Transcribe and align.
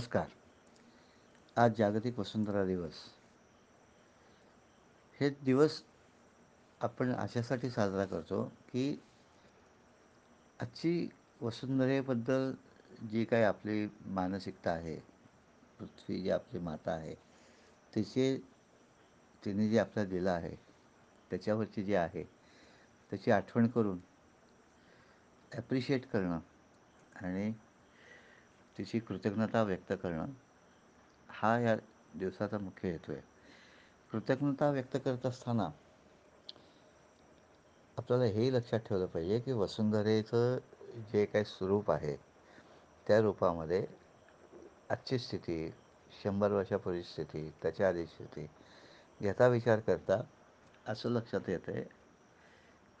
नमस्कार. 0.00 0.28
आज 1.56 1.74
जागतिक 1.76 2.18
वसुंधरा 2.18 2.64
दिवस. 2.64 3.00
हे 5.20 5.28
दिवस 5.44 5.82
आपण 6.80 7.12
अशासाठी 7.12 7.70
साजरा 7.70 8.04
करतो 8.04 8.42
की 8.68 8.84
आजची 10.60 11.08
वसुंधरेबद्दल 11.40 12.50
जी 13.10 13.24
काही 13.24 13.42
आपली 13.42 13.86
मानसिकता 14.06 14.70
आहे 14.70 14.96
पृथ्वी 15.78 16.20
जी 16.22 16.30
आपली 16.30 16.60
माता 16.60 16.92
आहे 16.92 17.14
तिचे 17.94 18.36
तिने 19.42 19.68
जे 19.68 19.78
आपल्याला 19.78 20.10
दिलं 20.10 20.30
आहे 20.30 20.56
त्याच्यावरची 21.30 21.84
जी 21.84 21.94
आहे 21.94 22.24
त्याची 23.12 23.30
आठवण 23.30 23.68
करून 23.68 23.98
ॲप्रिशिएट 25.52 26.06
करणं 26.06 26.40
आणि 27.16 27.52
तिची 28.80 28.98
कृतज्ञता 28.98 29.62
व्यक्त 29.62 29.92
करणं 29.92 30.26
हा 31.28 31.58
या 31.58 31.74
दिवसाचा 32.14 32.58
मुख्य 32.58 32.90
हेतू 32.90 33.12
आहे. 33.12 33.22
कृतज्ञता 34.10 34.70
व्यक्त 34.70 34.96
करत 35.04 35.26
असताना 35.26 35.68
आपल्याला 37.96 38.24
हेही 38.24 38.52
लक्षात 38.54 38.80
ठेवलं 38.80 39.06
पाहिजे 39.06 39.38
की 39.40 39.52
वसुंधरेचं 39.52 40.58
जे 41.12 41.24
काही 41.24 41.44
स्वरूप 41.44 41.90
आहे 41.90 42.16
त्या 43.06 43.20
रूपामध्ये 43.20 43.86
आजची 44.90 45.18
स्थिती 45.18 45.70
शंभर 46.22 46.52
वर्षापूर्वी 46.52 47.02
स्थिती 47.02 47.48
त्याच्या 47.62 47.88
आधी 47.88 48.06
स्थिती 48.06 48.46
याचा 49.20 49.48
विचार 49.48 49.80
करता 49.80 50.20
असं 50.86 51.10
लक्षात 51.10 51.48
येतं 51.48 51.72
आहे 51.72 51.84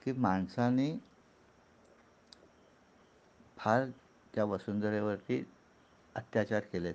की 0.04 0.12
माणसाने 0.12 0.92
फार 3.56 3.84
त्या 4.34 4.44
वसुंधरेवरती 4.44 5.42
अत्याचार 6.14 6.60
केलेत. 6.72 6.94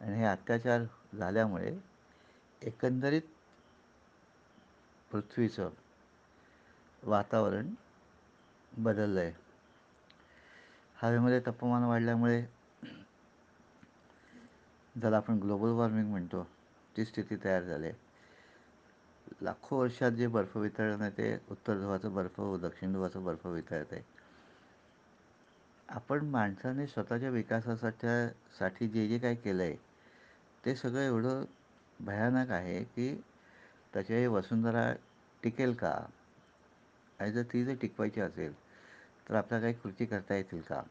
आणि 0.00 0.16
हे 0.18 0.24
अत्याचार 0.24 0.82
झाल्यामुळे 1.18 1.76
एकंदरीत 2.62 3.22
पृथ्वीचं 5.10 5.70
वातावरण 7.02 7.72
बदललं 8.72 9.20
आहे 9.20 9.32
हवेमध्ये 10.96 11.40
तापमान 11.40 11.82
वाढल्यामुळे 11.82 12.40
ज्याला 14.94 15.16
आपण 15.16 15.38
ग्लोबल 15.38 15.70
वॉर्मिंग 15.70 16.10
म्हणतो 16.10 16.42
ती 16.96 17.04
स्थिती 17.04 17.36
तयार 17.44 17.62
झाली. 17.62 17.86
आहे 17.86 19.44
लाखो 19.44 19.78
वर्षात 19.78 20.10
जे 20.10 20.26
बर्फ 20.26 20.56
वितळणं 20.56 21.02
आहे 21.04 21.10
ते 21.18 21.34
उत्तर 21.50 21.78
ध्रुवाचं 21.78 22.14
बर्फ 22.14 22.38
व 22.40 22.56
दक्षिण 22.58 22.92
ध्रुवाचं 22.92 23.24
बर्फ 23.24 23.46
वितळत. 23.46 23.92
आहे 23.92 24.02
आपण 25.88 26.24
माणसाने 26.24 26.86
स्वतःच्या 26.86 27.28
विकासासाठी 27.30 28.08
साठी 28.58 28.88
जे 28.88 29.06
जे 29.08 29.18
काय 29.18 29.34
केलं 29.34 29.62
आहे 29.62 29.76
ते 30.64 30.74
सगळं 30.76 31.00
एवढं 31.00 31.44
भयानक 32.00 32.50
आहे 32.50 32.82
की 32.84 33.14
त्याच्या 33.94 34.28
वसुंधरा 34.30 34.92
टिकेल 35.42 35.72
का? 35.74 35.92
आणि 37.20 37.32
जर 37.32 37.42
ती 37.42 37.64
जर 37.64 37.74
टिकवायची 37.74 38.20
असेल 38.20 38.52
तर 39.28 39.34
आपल्या 39.34 39.60
काही 39.60 39.74
कृती 39.74 40.04
करता 40.06 40.34
येतील 40.34 40.60
का? 40.60 40.82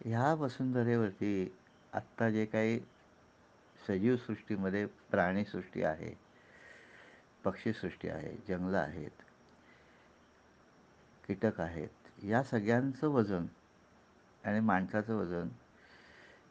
ह्या 0.00 0.32
वसुंधरेवरती 0.34 1.52
आत्ता 1.92 2.30
जे 2.30 2.44
काही 2.46 2.80
सजीवसृष्टीमध्ये 3.88 4.86
प्राणीसृष्टी 5.10 5.82
आहे 5.82 6.14
पक्षीसृष्टी 7.44 8.08
आहे 8.08 8.36
जंगलं 8.48 8.78
आहेत 8.78 9.22
कीटक 11.28 11.60
आहेत 11.60 11.99
या 12.24 12.42
सगळ्यांचं 12.42 13.08
वजन 13.08 13.46
आणि 14.44 14.60
माणसाचं 14.60 15.14
वजन 15.14 15.48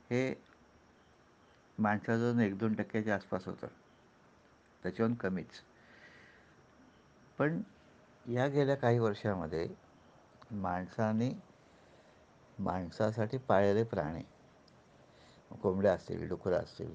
हे 0.10 0.34
माणसाचं 1.80 2.30
वजन 2.30 2.40
एक 2.40 2.58
दोन 2.58 2.74
टक्क्याच्या 2.74 3.16
आसपास 3.16 3.46
होतं. 3.46 3.68
त्याच्याहून 4.84 5.16
कमीच. 5.16 5.62
पण 7.38 7.62
या 8.30 8.48
गेल्या 8.48 8.76
काही 8.76 9.00
वर्षामध्ये 9.00 9.68
माणसाने 10.52 11.32
माणसासाठी 12.60 13.38
पाळलेले 13.38 13.84
प्राणी 13.84 14.24
कोंबड्या 15.62 15.94
असतील 15.94 16.28
डुकरं 16.28 16.56
असतील 16.56 16.94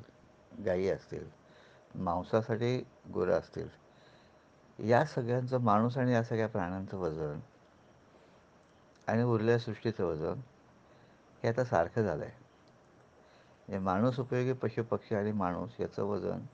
गायी 0.64 0.88
असतील 0.88 1.24
मांसासाठी 1.94 2.78
गुरं 3.14 3.38
असतील 3.38 3.68
या 4.78 5.04
सगळ्यांचं 5.04 5.60
माणूस 5.60 5.98
आणि 5.98 6.12
या 6.12 6.22
सगळ्या 6.22 6.48
प्राण्यांचं 6.48 6.96
वजन 6.96 7.40
आणि 9.08 9.22
उरलेल्या 9.22 9.58
सृष्टीचं 9.58 10.04
वजन 10.04 10.40
हे 11.42 11.48
आता 11.48 11.64
सारखं 11.64 12.02
झालं 12.02 12.24
आहे 12.24 12.32
म्हणजे 13.68 13.78
माणूस 13.78 14.18
उपयोगी 14.20 14.52
पशुपक्षी 14.52 15.14
आणि 15.14 15.32
माणूस 15.32 15.80
याचं 15.80 16.02
वजन 16.02 16.44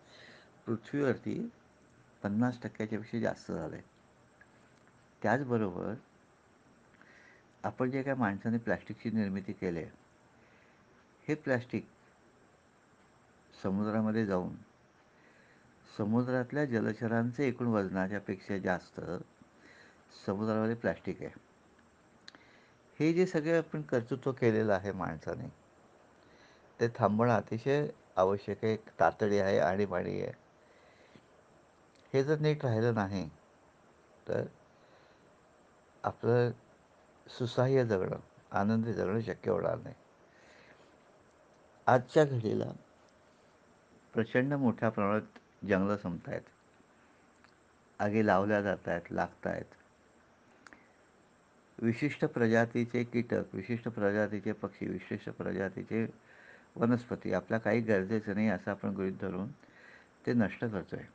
पृथ्वीवरती 0.67 1.51
पन्नास 2.23 2.59
टक्क्याच्यापेक्षा 2.63 3.19
जास्त 3.19 3.53
झालं 3.53 3.75
आहे 3.75 3.83
त्याचबरोबर 5.23 5.95
आपण 7.65 7.91
जे 7.91 8.03
काय 8.03 8.15
माणसाने 8.15 8.59
प्लॅस्टिकची 8.59 9.11
निर्मिती 9.11 9.53
केली 9.53 9.79
आहे 9.79 9.91
हे 11.29 11.35
प्लॅस्टिक 11.35 11.87
समुद्रामध्ये 13.63 14.27
जाऊन 14.27 14.55
समुद्रातल्या 15.99 16.65
जलचरांचे 16.65 17.47
एकूण 17.49 17.67
वजनाच्यापेक्षा 17.67 18.59
जास्त 18.59 19.01
समुद्रामध्ये 20.27 20.75
प्लॅस्टिक 20.75 21.23
आहे. 21.23 21.50
हे 23.01 23.13
जे 23.13 23.27
सगळे 23.27 23.57
आपण 23.59 23.83
कर्तृत्व 23.83 24.33
केलेलं 24.33 24.73
आहे 24.73 24.93
माणसाने 24.93 25.49
ते 26.81 26.89
थांबणं 26.89 27.33
अतिशय 27.33 27.87
आवश्यक 28.17 28.65
आहे 28.65 28.77
तातडी 29.01 29.39
आहे 29.39 29.59
आणीबाणी 29.59 30.21
आहे. 30.23 30.33
हे 32.13 32.25
जर 32.25 32.39
नीट 32.39 32.65
राहिलं 32.65 32.95
नाही 32.95 33.29
तर 34.29 34.45
आपलं 36.05 36.51
सुसह्य 37.29 37.85
जगणं 37.85 38.21
आनंदी 38.51 38.93
जगणं 38.93 39.21
शक्य 39.21 39.51
होणार 39.51 39.77
नाही. 39.77 39.95
आजच्या 41.87 42.25
घडीला 42.25 42.71
प्रचंड 44.15 44.55
मोठ्या 44.55 44.89
प्रमाणात 44.89 45.39
जंगलं 45.67 45.97
संपत 45.97 46.29
आहेत 46.29 46.43
आगी 47.99 48.27
लावल्या 48.27 48.61
जात 48.63 48.89
आहेत 48.89 49.13
लागत 49.13 49.47
आहेत 49.47 49.75
विशिष्ट 51.81 52.25
प्रजातीचे 52.25 53.03
कीटक 53.05 53.55
विशिष्ट 53.55 53.89
प्रजातीचे 53.89 54.53
पक्षी 54.53 54.87
विशिष्ट 54.87 55.29
प्रजातीचे 55.31 56.07
वनस्पती 56.77 57.33
आपल्या 57.33 57.59
काही 57.59 57.81
गरजेचं 57.81 58.35
नाही 58.35 58.49
असं 58.49 58.71
आपण 58.71 58.95
गृहीत 58.95 59.13
धरून 59.21 59.51
ते 60.27 60.33
नष्ट 60.33 60.65
करतो 60.65 60.97
आहे 60.97 61.07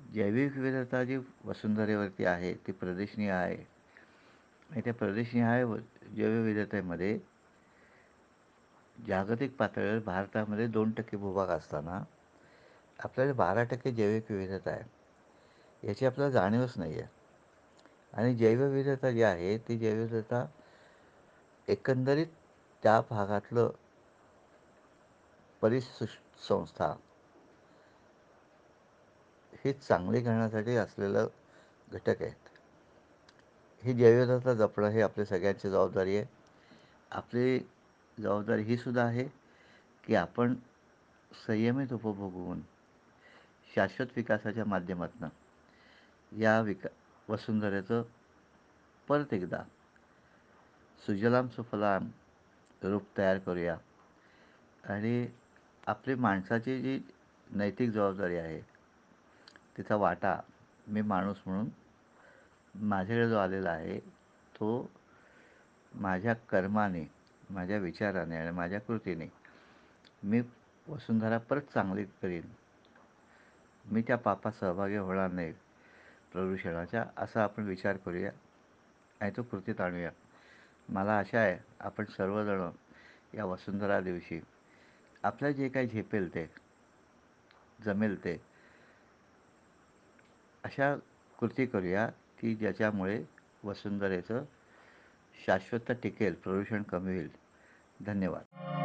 जैविक 0.00 0.56
विविधता 0.56 1.02
जी 1.04 1.16
वसुंधरेवरती 1.44 2.24
आहे 2.24 2.52
ती 2.66 2.72
प्रदेशनीय 2.72 3.30
आहे. 3.30 3.56
आणि 4.70 4.80
त्या 4.80 4.94
प्रदेशनीय 4.94 5.64
जैवविविधतेमध्ये 6.16 7.18
जागतिक 8.98 9.56
पातळीवर 9.56 9.98
भारतामध्ये 9.98 10.66
दोन 10.66 10.90
टक्के 10.90 11.16
भूभाग 11.16 11.48
असताना 11.48 12.02
आपल्याला 12.98 13.32
बारा 13.32 13.62
टक्के 13.64 13.92
जैविक 13.92 14.30
विविधता 14.30 14.70
आहे. 14.70 14.82
याची 15.82 16.06
आपल्याला 16.06 16.32
जाणीवच 16.32 16.74
नाही 16.76 17.00
आहे 17.00 17.08
आणि 18.14 18.34
जैवविविधता 18.34 19.10
जी 19.10 19.22
आहे 19.22 19.58
ती 19.58 19.78
जैवविविधता 19.78 20.46
एकंदरीत 21.68 22.26
त्या 22.82 23.00
भागातलं 23.00 23.70
परिसृ 25.60 26.06
संस्था 26.48 26.94
हे 29.64 29.72
चांगली 29.72 30.20
करण्यासाठी 30.22 30.76
असलेलं 30.76 31.26
घटक 31.92 32.22
आहेत. 32.22 32.48
ही 33.82 33.92
जैवविविधता 33.92 34.54
जपणं 34.54 34.88
हे 34.88 35.00
आपल्या 35.02 35.26
सगळ्यांची 35.26 35.70
जबाबदारी 35.70 36.16
आहे. 36.16 36.26
आपली 37.10 37.58
जबाबदारी 38.22 38.62
ही 38.62 38.76
सुद्धा 38.76 39.04
आहे 39.04 39.24
की 40.04 40.14
आपण 40.14 40.54
संयमित 41.46 41.92
उपभोगून 41.92 42.60
शाश्वत 43.74 44.06
विकासाच्या 44.16 44.64
माध्यमातून 44.64 45.28
या 46.40 46.60
विका 46.60 46.88
वसुंधरेचं 47.28 48.02
परत 49.08 49.32
एकदा. 49.32 49.62
सुजलाम 51.06 51.48
सुफलाम 51.48 52.10
रूप 52.82 53.02
तयार 53.18 53.38
करूया. 53.38 53.76
आणि 54.84 55.26
आपली 55.86 56.14
माणसाची 56.14 56.80
जी 56.82 57.00
नैतिक 57.50 57.90
जबाबदारी 57.90 58.36
आहे 58.36 58.60
तिचा 59.76 59.96
वाटा 59.96 60.36
मी 60.88 61.02
माणूस 61.02 61.36
म्हणून 61.46 61.68
माझ्याकडे 62.74 63.28
जो 63.28 63.38
आलेला 63.38 63.70
आहे 63.70 63.98
तो 64.56 64.90
माझ्या 65.94 66.34
कर्माने 66.34 67.04
माझ्या 67.50 67.78
विचाराने 67.78 68.36
आणि 68.36 68.50
माझ्या 68.50 68.80
कृतीने 68.80 69.26
मी 70.22 70.42
वसुंधरा 70.88 71.38
परत 71.38 71.62
चांगली 71.74 72.04
करीन. 72.04 72.42
मी 73.84 74.02
त्या 74.02 74.16
पापात 74.18 74.52
सहभागी 74.52 74.96
होणार 74.96 75.30
नाही. 75.30 75.52
प्रदूषणाचा 76.34 77.04
असा 77.16 77.42
आपण 77.42 77.62
विचार 77.62 77.96
करूया 77.96 78.30
आणि 79.20 79.30
तो 79.36 79.42
कृतीत 79.42 79.80
आणूया. 79.80 80.10
मला 80.88 81.18
आशा 81.18 81.38
आहे 81.38 81.58
आपण 81.80 82.04
सर्वजण 82.04 82.70
या 83.34 83.44
वसुंधरा 83.44 84.00
दिवशी 84.00 84.40
आपल्या 85.22 85.50
जे 85.50 85.68
काही 85.68 85.86
झेपेल 85.86 86.34
ते 86.34 86.46
जमेल 87.84 88.24
ते 88.24 88.36
अशा 90.64 90.94
कृती 91.38 91.66
करूया 91.66 92.06
की 92.38 92.54
ज्याच्यामुळे 92.54 93.22
वसुंधरेचं 93.64 94.44
शाश्वत 95.46 95.92
टिकेल 96.02 96.34
प्रदूषण 96.34 96.82
कमी 96.82 97.16
होईल. 97.16 97.30
धन्यवाद. 98.00 98.83